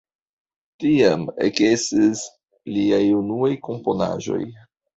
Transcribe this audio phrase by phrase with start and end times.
[0.83, 2.25] Tiam ekestis
[2.79, 4.45] liaj unuaj komponaĵoj.